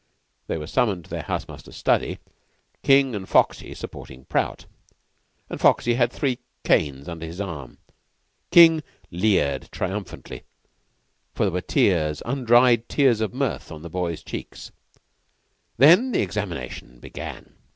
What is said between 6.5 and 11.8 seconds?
canes under his arm. King leered triumphantly, for there were